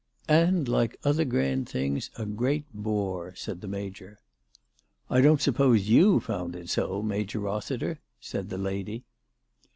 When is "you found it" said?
5.89-6.71